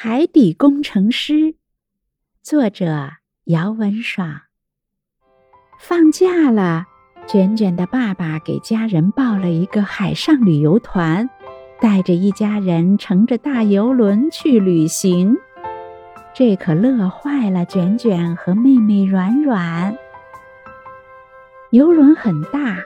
[0.00, 1.56] 海底工程师，
[2.40, 3.14] 作者
[3.46, 4.42] 姚文爽。
[5.80, 6.84] 放假了，
[7.26, 11.28] 卷卷的爸爸给家人报了一个海上旅游团，
[11.80, 15.36] 带着一家人乘着大游轮去旅行。
[16.32, 19.98] 这可乐坏了卷卷和妹妹软软。
[21.72, 22.76] 游轮很大，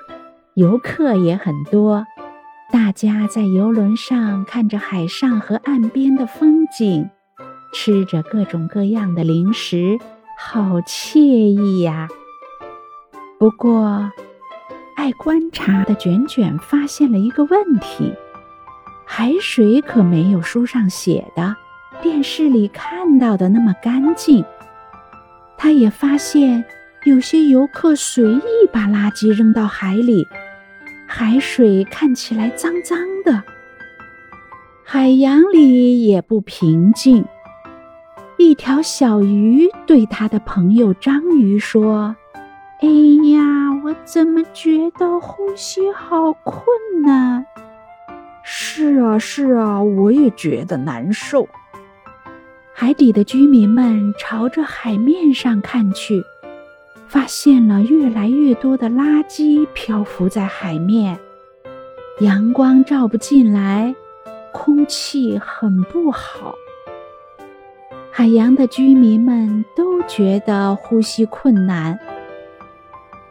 [0.54, 2.06] 游客也很多。
[2.72, 7.10] 大家在游轮上看着海上和岸边的风景，
[7.74, 9.98] 吃着各种各样的零食，
[10.38, 12.08] 好惬意呀！
[13.38, 14.10] 不过，
[14.96, 18.14] 爱观察的卷卷发现了一个问题：
[19.04, 21.54] 海水可没有书上写的、
[22.00, 24.42] 电视里看到的那么干净。
[25.58, 26.64] 他也发现，
[27.04, 28.42] 有些游客随意
[28.72, 30.26] 把垃圾扔到海里。
[31.14, 33.42] 海水看起来脏脏的，
[34.82, 37.22] 海洋里也不平静。
[38.38, 42.16] 一条小鱼对他的朋友章鱼说
[42.80, 42.88] ：“哎
[43.30, 43.42] 呀，
[43.84, 46.64] 我怎么觉得呼吸好困
[47.04, 47.44] 难
[48.42, 51.46] ？”“是啊，是啊，我也觉得难受。”
[52.72, 56.24] 海底的居民们朝着海面上看去。
[57.12, 61.18] 发现了越来越多的垃圾漂浮在海面，
[62.20, 63.94] 阳光照不进来，
[64.50, 66.54] 空气很不好。
[68.10, 71.98] 海洋的居民们都觉得呼吸困难，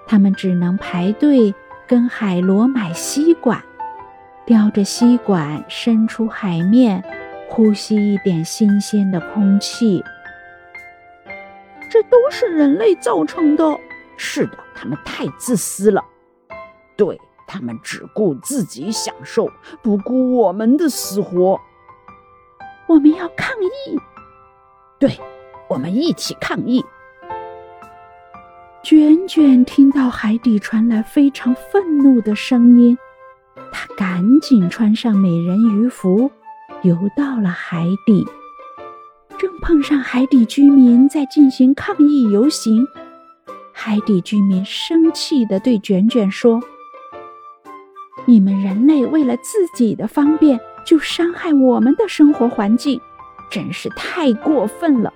[0.05, 1.51] 他们只能排队
[1.87, 3.63] 跟海螺买吸管，
[4.45, 7.03] 叼着吸管伸出海面，
[7.49, 10.03] 呼吸一点新鲜的空气。
[11.91, 13.77] 这都是人类造成的。
[14.15, 16.01] 是的，他们太自私了。
[16.95, 21.59] 对他们只顾自己享受，不顾我们的死活。
[22.87, 23.99] 我们要抗议。
[24.99, 25.19] 对，
[25.67, 26.85] 我们一起抗议。
[28.83, 32.97] 卷卷听到海底传来非常愤怒的声音，
[33.71, 36.31] 他赶紧穿上美人鱼服，
[36.83, 38.25] 游到了海底。
[39.41, 42.85] 正碰上海底居民在进行抗议游行，
[43.73, 46.61] 海底居民生气地对卷卷说
[48.27, 53.01] ：“你们人类为了自己的方便，就伤害我们的生活环境，
[53.49, 55.11] 真是太过分了！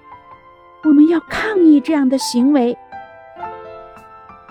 [0.84, 2.76] 我们要抗议这样的行为。”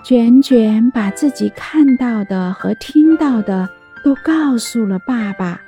[0.05, 3.67] 卷卷把自己看到的和听到的
[4.05, 5.59] 都告诉了爸爸，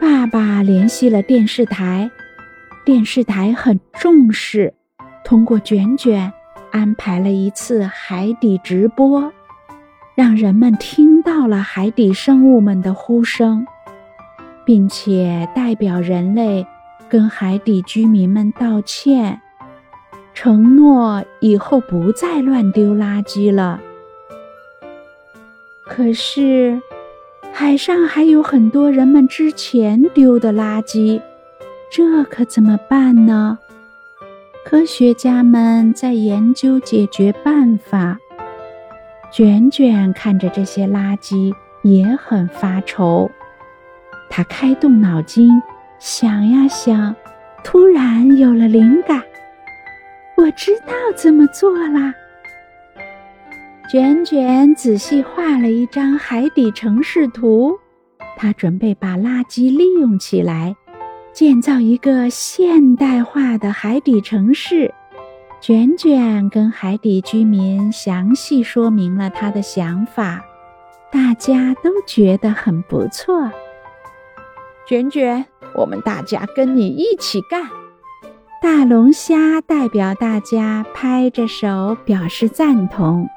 [0.00, 2.10] 爸爸联系了电视台。
[2.88, 4.72] 电视台很重视，
[5.22, 6.32] 通过卷卷
[6.72, 9.30] 安排了一次海底直播，
[10.14, 13.66] 让人们听到了海底生物们的呼声，
[14.64, 16.66] 并且代表人类
[17.10, 19.38] 跟海底居民们道歉，
[20.32, 23.78] 承诺以后不再乱丢垃圾了。
[25.84, 26.80] 可是，
[27.52, 31.20] 海上还有很多人们之前丢的垃圾。
[31.90, 33.58] 这可怎么办呢？
[34.64, 38.18] 科学家们在研究解决办法。
[39.30, 43.30] 卷卷看着这些垃圾也很发愁，
[44.28, 45.50] 他开动脑筋
[45.98, 47.14] 想呀想，
[47.64, 49.22] 突然有了灵感。
[50.36, 52.14] 我知道怎么做啦！
[53.90, 57.78] 卷卷仔细画了一张海底城市图，
[58.36, 60.76] 他准备把垃圾利用起来。
[61.32, 64.92] 建造一个现代化的海底城市，
[65.60, 70.44] 卷卷跟海底居民详细说明了他的想法，
[71.12, 73.50] 大家都觉得很不错。
[74.86, 75.44] 卷卷，
[75.74, 77.68] 我们大家跟你一起干！
[78.60, 83.28] 大龙虾代表大家拍着手表示赞同，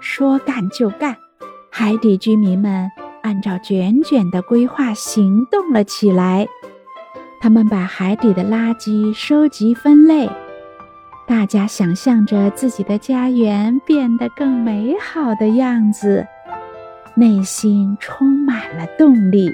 [0.00, 1.16] 说干就干。
[1.72, 2.88] 海底居民们
[3.22, 6.46] 按照卷卷的规划行动了起来。
[7.46, 10.28] 他们把海底的垃圾收集分类，
[11.28, 16.26] 大家想象着自己的家园变得更美好的样子，
[17.14, 19.48] 内心充满了动力。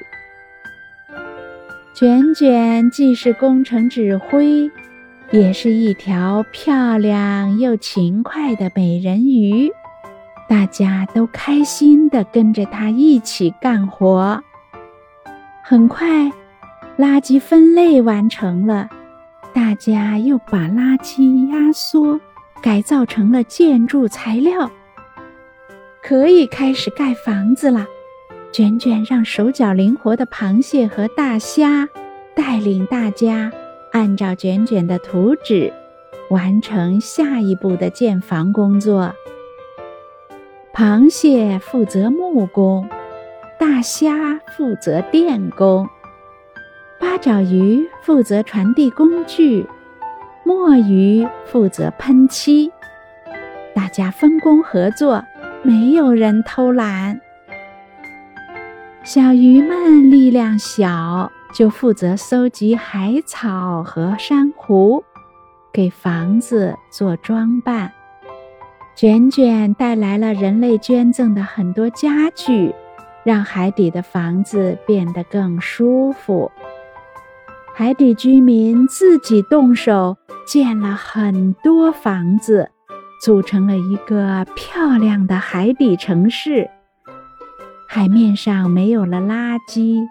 [1.93, 4.71] 卷卷既是工程指挥，
[5.31, 9.71] 也是一条漂亮又勤快的美人鱼，
[10.49, 14.43] 大家都开心地跟着他一起干活。
[15.63, 16.33] 很快。
[16.99, 18.89] 垃圾分类完成了，
[19.53, 22.21] 大家又把垃圾压缩，
[22.61, 24.71] 改造成了建筑材料，
[26.03, 27.87] 可以开始盖房子了。
[28.53, 31.89] 卷卷让手脚灵活的螃蟹和大虾
[32.35, 33.51] 带领大家
[33.93, 35.73] 按照卷卷的图纸，
[36.29, 39.15] 完成下一步的建房工作。
[40.75, 42.87] 螃蟹负责木工，
[43.59, 45.89] 大虾负责电工，
[47.03, 49.67] 八爪鱼负责传递工具，
[50.45, 52.71] 墨鱼负责喷漆。
[53.75, 55.21] 大家分工合作，
[55.65, 57.21] 没有人偷懒。
[59.03, 65.03] 小鱼们力量小，就负责搜集海草和珊瑚，
[65.73, 67.91] 给房子做装扮。
[68.95, 72.73] 卷卷带来了人类捐赠的很多家具，
[73.25, 76.49] 让海底的房子变得更舒服。
[77.75, 82.71] 海底居民自己动手建了很多房子，
[83.21, 86.69] 组成了一个漂亮的海底城市。
[87.89, 90.07] 海面上没有了垃圾，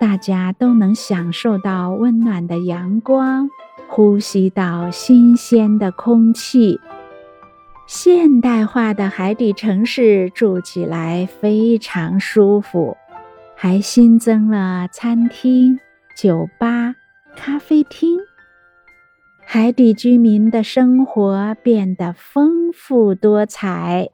[0.00, 3.50] 大家都能享受到温暖的阳光，
[3.88, 6.80] 呼吸到新鲜的空气。
[7.86, 12.96] 现代化的海底城市住起来非常舒服，
[13.54, 15.78] 还新增了餐厅、
[16.16, 16.94] 酒吧、
[17.36, 18.18] 咖啡厅。
[19.44, 24.10] 海底居民的生活变得丰富多彩。